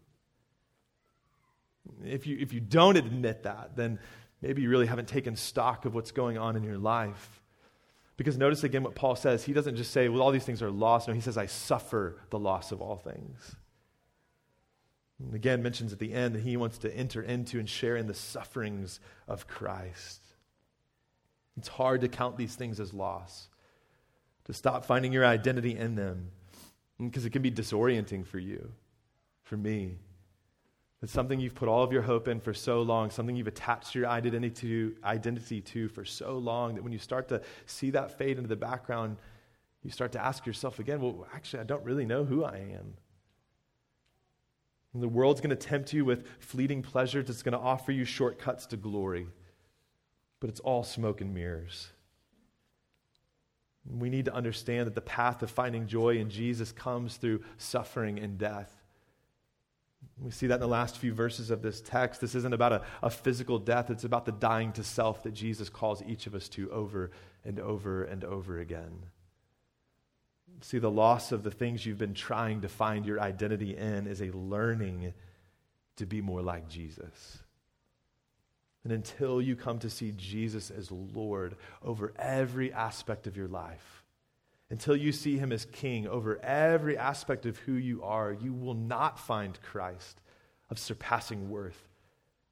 [2.04, 4.00] If you, if you don't admit that, then
[4.42, 7.40] maybe you really haven't taken stock of what's going on in your life.
[8.16, 9.44] Because notice again what Paul says.
[9.44, 11.06] He doesn't just say, well, all these things are lost.
[11.06, 13.54] No, he says, I suffer the loss of all things.
[15.22, 18.06] And again, mentions at the end that he wants to enter into and share in
[18.06, 20.22] the sufferings of Christ.
[21.56, 23.48] It's hard to count these things as loss,
[24.44, 26.30] to stop finding your identity in them,
[26.98, 28.72] because it can be disorienting for you,
[29.42, 29.98] for me.
[31.02, 33.94] It's something you've put all of your hope in for so long, something you've attached
[33.94, 38.16] your identity to, identity to for so long that when you start to see that
[38.18, 39.16] fade into the background,
[39.83, 42.94] you start to ask yourself again, well, actually, I don't really know who I am.
[44.92, 48.05] And the world's going to tempt you with fleeting pleasures, it's going to offer you
[48.05, 49.29] shortcuts to glory.
[50.40, 51.88] But it's all smoke and mirrors.
[53.88, 58.18] We need to understand that the path of finding joy in Jesus comes through suffering
[58.18, 58.74] and death.
[60.18, 62.20] We see that in the last few verses of this text.
[62.20, 65.68] This isn't about a, a, physical death, it's about the dying to self that Jesus
[65.68, 67.11] calls each of us to over
[67.44, 69.07] and over and over again.
[70.62, 74.20] See, the loss of the things you've been trying to find your identity in is
[74.20, 75.14] a learning
[75.96, 77.38] to be more like Jesus.
[78.84, 84.04] And until you come to see Jesus as Lord over every aspect of your life,
[84.70, 88.74] until you see him as king over every aspect of who you are, you will
[88.74, 90.20] not find Christ
[90.70, 91.88] of surpassing worth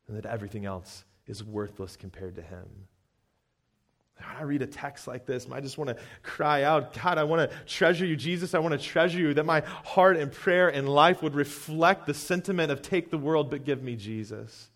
[0.07, 2.89] and that everything else is worthless compared to him.
[4.21, 7.51] I read a text like this, I just want to cry out, God, I want
[7.51, 8.17] to treasure you.
[8.17, 9.35] Jesus, I want to treasure you.
[9.35, 13.51] That my heart and prayer and life would reflect the sentiment of take the world,
[13.51, 14.69] but give me Jesus.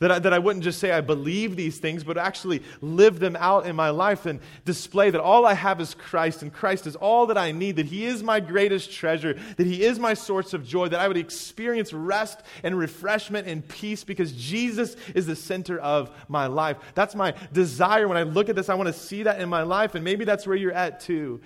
[0.00, 3.36] That I, that I wouldn't just say I believe these things, but actually live them
[3.38, 6.96] out in my life and display that all I have is Christ, and Christ is
[6.96, 10.52] all that I need, that He is my greatest treasure, that He is my source
[10.52, 15.36] of joy, that I would experience rest and refreshment and peace because Jesus is the
[15.36, 16.76] center of my life.
[16.94, 18.08] That's my desire.
[18.08, 20.24] When I look at this, I want to see that in my life, and maybe
[20.24, 21.40] that's where you're at too.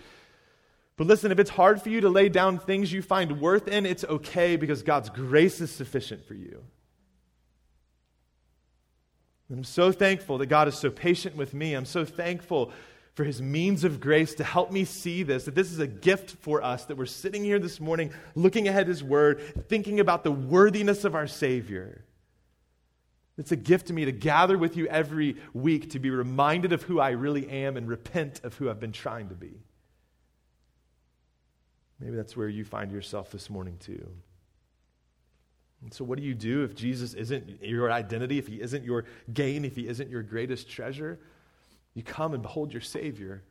[0.96, 3.86] But listen, if it's hard for you to lay down things you find worth in,
[3.86, 6.64] it's okay because God's grace is sufficient for you.
[9.48, 11.74] And I'm so thankful that God is so patient with me.
[11.74, 12.72] I'm so thankful
[13.14, 16.36] for his means of grace to help me see this, that this is a gift
[16.40, 20.30] for us, that we're sitting here this morning looking ahead his word, thinking about the
[20.30, 22.04] worthiness of our Savior.
[23.36, 26.82] It's a gift to me to gather with you every week to be reminded of
[26.82, 29.62] who I really am and repent of who I've been trying to be.
[32.00, 34.08] Maybe that's where you find yourself this morning, too.
[35.82, 39.04] And so, what do you do if Jesus isn't your identity, if he isn't your
[39.32, 41.20] gain, if he isn't your greatest treasure?
[41.94, 43.42] You come and behold your Savior.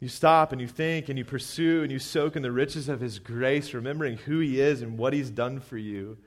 [0.00, 3.00] You stop and you think and you pursue and you soak in the riches of
[3.00, 6.18] his grace, remembering who he is and what he's done for you.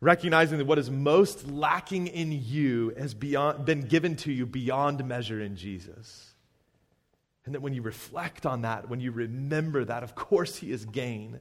[0.00, 5.04] Recognizing that what is most lacking in you has beyond, been given to you beyond
[5.06, 6.34] measure in Jesus.
[7.44, 10.86] And that when you reflect on that, when you remember that, of course, he is
[10.86, 11.40] gain.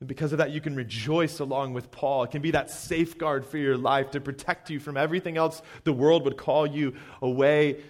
[0.00, 2.24] And because of that, you can rejoice along with Paul.
[2.24, 5.92] It can be that safeguard for your life to protect you from everything else the
[5.92, 7.80] world would call you away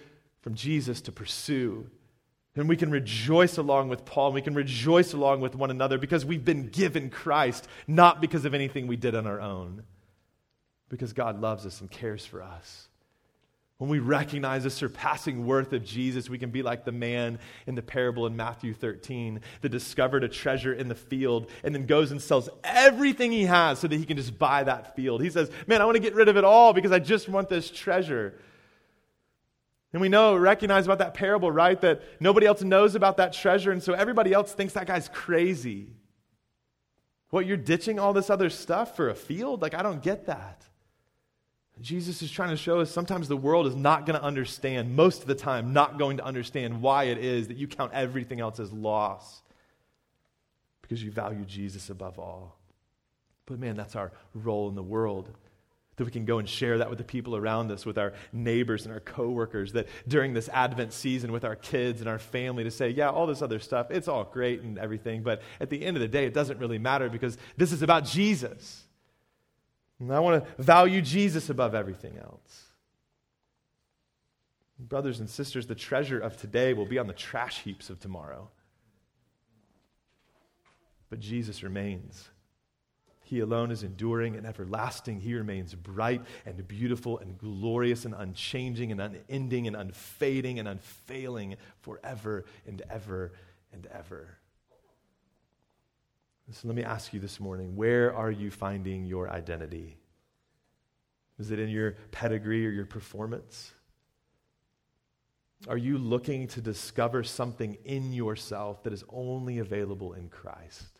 [0.41, 1.89] from Jesus to pursue.
[2.55, 4.27] And we can rejoice along with Paul.
[4.27, 8.45] And we can rejoice along with one another because we've been given Christ, not because
[8.45, 9.83] of anything we did on our own,
[10.89, 12.86] because God loves us and cares for us.
[13.77, 17.75] When we recognize the surpassing worth of Jesus, we can be like the man in
[17.75, 22.11] the parable in Matthew 13 that discovered a treasure in the field and then goes
[22.11, 25.21] and sells everything he has so that he can just buy that field.
[25.21, 27.49] He says, Man, I want to get rid of it all because I just want
[27.49, 28.39] this treasure.
[29.93, 31.79] And we know, recognize about that parable, right?
[31.79, 35.87] That nobody else knows about that treasure, and so everybody else thinks that guy's crazy.
[37.29, 39.61] What, you're ditching all this other stuff for a field?
[39.61, 40.66] Like, I don't get that.
[41.81, 45.21] Jesus is trying to show us sometimes the world is not going to understand, most
[45.21, 48.59] of the time, not going to understand why it is that you count everything else
[48.59, 49.41] as loss
[50.81, 52.57] because you value Jesus above all.
[53.45, 55.29] But man, that's our role in the world.
[55.97, 58.85] That we can go and share that with the people around us, with our neighbors
[58.85, 62.71] and our coworkers, that during this Advent season with our kids and our family to
[62.71, 65.97] say, yeah, all this other stuff, it's all great and everything, but at the end
[65.97, 68.86] of the day, it doesn't really matter because this is about Jesus.
[69.99, 72.65] And I want to value Jesus above everything else.
[74.79, 78.49] Brothers and sisters, the treasure of today will be on the trash heaps of tomorrow.
[81.09, 82.29] But Jesus remains.
[83.23, 85.19] He alone is enduring and everlasting.
[85.19, 91.55] He remains bright and beautiful and glorious and unchanging and unending and unfading and unfailing
[91.81, 93.33] forever and ever
[93.73, 94.36] and ever.
[96.51, 99.97] So let me ask you this morning where are you finding your identity?
[101.39, 103.73] Is it in your pedigree or your performance?
[105.67, 110.99] Are you looking to discover something in yourself that is only available in Christ?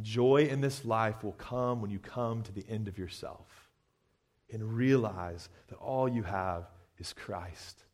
[0.00, 3.70] Joy in this life will come when you come to the end of yourself
[4.50, 6.64] and realize that all you have
[6.98, 7.84] is Christ.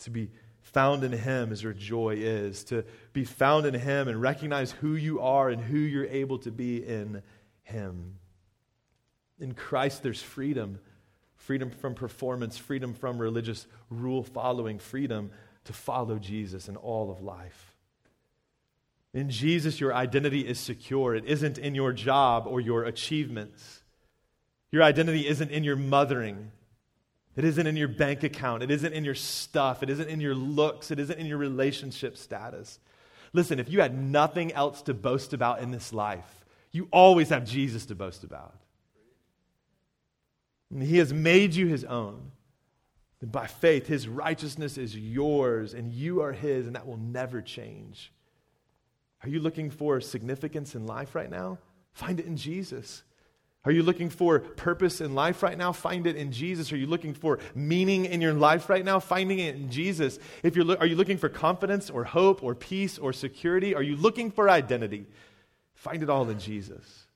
[0.00, 0.30] To be
[0.72, 2.64] found in Him is where joy is.
[2.64, 6.50] To be found in Him and recognize who you are and who you're able to
[6.50, 7.22] be in
[7.62, 8.18] Him.
[9.40, 10.80] In Christ, there's freedom
[11.48, 15.30] freedom from performance, freedom from religious rule following, freedom
[15.64, 17.74] to follow Jesus in all of life.
[19.14, 21.14] In Jesus, your identity is secure.
[21.14, 23.82] It isn't in your job or your achievements.
[24.70, 26.52] Your identity isn't in your mothering.
[27.38, 28.64] It isn't in your bank account.
[28.64, 29.84] It isn't in your stuff.
[29.84, 30.90] It isn't in your looks.
[30.90, 32.80] It isn't in your relationship status.
[33.32, 37.44] Listen, if you had nothing else to boast about in this life, you always have
[37.44, 38.56] Jesus to boast about.
[40.72, 42.32] And he has made you his own.
[43.20, 47.40] And by faith, his righteousness is yours, and you are his, and that will never
[47.40, 48.12] change.
[49.22, 51.58] Are you looking for significance in life right now?
[51.92, 53.04] Find it in Jesus.
[53.68, 55.72] Are you looking for purpose in life right now?
[55.72, 56.72] Find it in Jesus.
[56.72, 58.98] Are you looking for meaning in your life right now?
[58.98, 60.18] Finding it in Jesus.
[60.42, 63.74] If you're lo- are you looking for confidence or hope or peace or security?
[63.74, 65.04] Are you looking for identity?
[65.74, 67.08] Find it all in Jesus.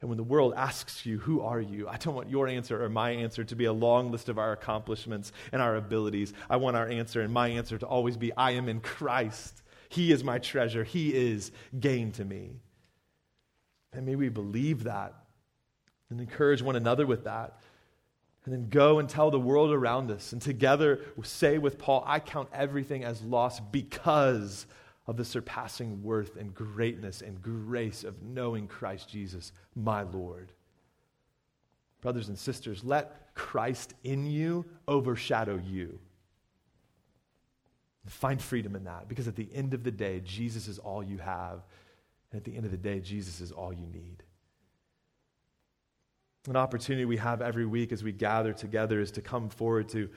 [0.00, 1.88] And when the world asks you, Who are you?
[1.88, 4.52] I don't want your answer or my answer to be a long list of our
[4.52, 6.32] accomplishments and our abilities.
[6.48, 9.60] I want our answer and my answer to always be, I am in Christ.
[9.88, 10.84] He is my treasure.
[10.84, 12.60] He is gain to me.
[13.92, 15.16] And may we believe that
[16.12, 17.58] and encourage one another with that.
[18.44, 20.32] And then go and tell the world around us.
[20.32, 24.66] And together say with Paul, I count everything as loss because
[25.06, 30.52] of the surpassing worth and greatness and grace of knowing Christ Jesus, my Lord.
[32.00, 35.98] Brothers and sisters, let Christ in you overshadow you.
[38.06, 41.18] Find freedom in that because at the end of the day, Jesus is all you
[41.18, 41.62] have.
[42.32, 44.24] And at the end of the day, Jesus is all you need.
[46.48, 50.08] An opportunity we have every week as we gather together is to come forward to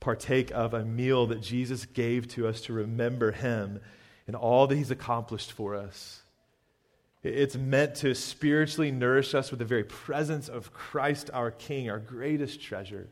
[0.00, 3.80] partake of a meal that Jesus gave to us to remember him
[4.26, 6.22] and all that he's accomplished for us.
[7.22, 11.98] It's meant to spiritually nourish us with the very presence of Christ our King, our
[11.98, 13.08] greatest treasure.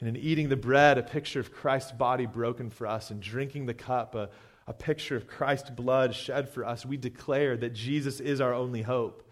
[0.00, 3.66] And in eating the bread, a picture of Christ's body broken for us, and drinking
[3.66, 4.28] the cup, a,
[4.66, 8.82] a picture of Christ's blood shed for us, we declare that Jesus is our only
[8.82, 9.23] hope.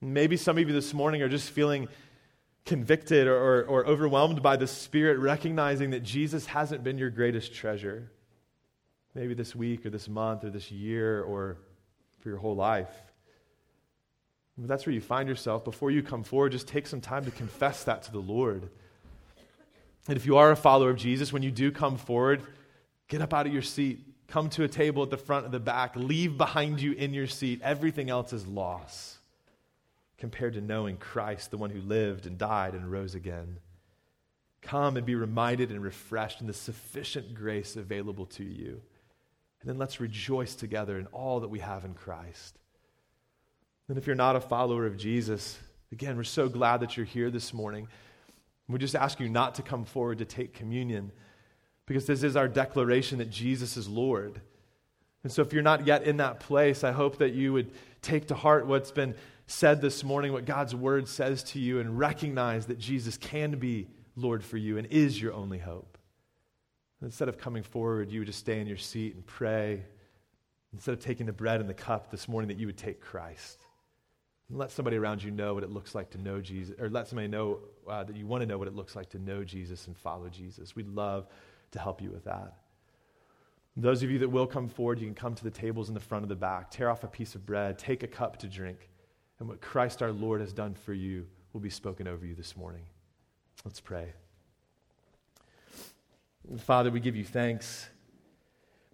[0.00, 1.88] Maybe some of you this morning are just feeling
[2.64, 7.54] convicted or, or, or, overwhelmed by the Spirit, recognizing that Jesus hasn't been your greatest
[7.54, 8.10] treasure.
[9.14, 11.58] Maybe this week or this month or this year or
[12.20, 12.90] for your whole life.
[14.60, 17.30] If that's where you find yourself, before you come forward, just take some time to
[17.30, 18.70] confess that to the Lord.
[20.08, 22.42] And if you are a follower of Jesus, when you do come forward,
[23.08, 25.60] get up out of your seat, come to a table at the front of the
[25.60, 27.60] back, leave behind you in your seat.
[27.62, 29.18] Everything else is loss
[30.24, 33.58] compared to knowing Christ, the one who lived and died and rose again.
[34.62, 38.80] Come and be reminded and refreshed in the sufficient grace available to you.
[39.60, 42.58] And then let's rejoice together in all that we have in Christ.
[43.86, 45.58] And if you're not a follower of Jesus,
[45.92, 47.86] again, we're so glad that you're here this morning.
[48.66, 51.12] We just ask you not to come forward to take communion
[51.84, 54.40] because this is our declaration that Jesus is Lord.
[55.22, 58.28] And so, if you're not yet in that place, I hope that you would take
[58.28, 59.14] to heart what's been
[59.46, 63.88] said this morning, what God's word says to you, and recognize that Jesus can be
[64.16, 65.98] Lord for you and is your only hope.
[67.02, 69.84] Instead of coming forward, you would just stay in your seat and pray.
[70.72, 73.60] Instead of taking the bread and the cup this morning, that you would take Christ.
[74.48, 77.08] And let somebody around you know what it looks like to know Jesus, or let
[77.08, 79.86] somebody know uh, that you want to know what it looks like to know Jesus
[79.86, 80.74] and follow Jesus.
[80.74, 81.26] We'd love
[81.72, 82.54] to help you with that.
[83.76, 86.00] Those of you that will come forward, you can come to the tables in the
[86.00, 88.88] front of the back, tear off a piece of bread, take a cup to drink,
[89.38, 92.56] and what Christ our Lord has done for you will be spoken over you this
[92.56, 92.84] morning.
[93.64, 94.12] Let's pray.
[96.58, 97.88] Father, we give you thanks.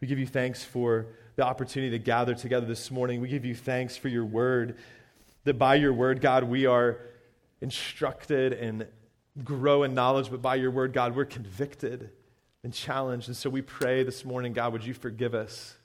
[0.00, 3.20] We give you thanks for the opportunity to gather together this morning.
[3.20, 4.76] We give you thanks for your word,
[5.44, 7.00] that by your word, God, we are
[7.60, 8.86] instructed and
[9.44, 12.10] grow in knowledge, but by your word, God, we're convicted
[12.62, 13.28] and challenged.
[13.28, 15.76] And so we pray this morning, God, would you forgive us?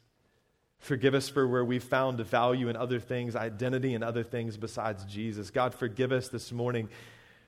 [0.86, 5.04] Forgive us for where we found value in other things, identity in other things besides
[5.06, 5.50] Jesus.
[5.50, 6.90] God, forgive us this morning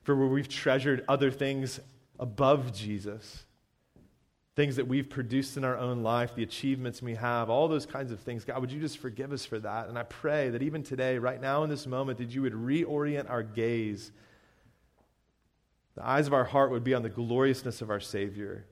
[0.02, 1.80] for where we've treasured other things
[2.20, 3.46] above Jesus
[4.56, 8.12] things that we've produced in our own life, the achievements we have, all those kinds
[8.12, 8.44] of things.
[8.44, 9.88] God, would you just forgive us for that?
[9.88, 13.30] And I pray that even today, right now in this moment, that you would reorient
[13.30, 14.12] our gaze.
[15.94, 18.66] The eyes of our heart would be on the gloriousness of our Savior.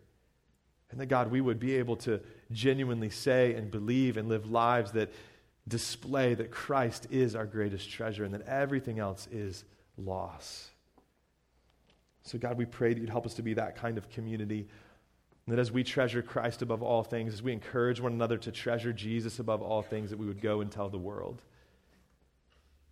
[0.89, 2.19] And that, God, we would be able to
[2.51, 5.11] genuinely say and believe and live lives that
[5.67, 9.63] display that Christ is our greatest treasure and that everything else is
[9.97, 10.69] loss.
[12.23, 14.67] So, God, we pray that you'd help us to be that kind of community
[15.47, 18.91] that as we treasure Christ above all things, as we encourage one another to treasure
[18.91, 21.43] Jesus above all things, that we would go and tell the world.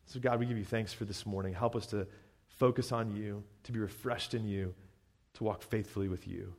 [0.06, 1.54] So, God, we give you thanks for this morning.
[1.54, 2.06] Help us to
[2.48, 4.76] focus on you, to be refreshed in you,
[5.34, 6.54] to walk faithfully with you.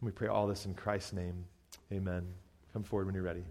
[0.00, 1.44] And we pray all this in Christ's name.
[1.92, 2.26] Amen.
[2.72, 3.44] Come forward when you're ready.